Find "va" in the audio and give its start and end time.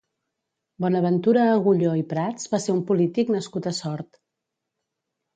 2.53-2.59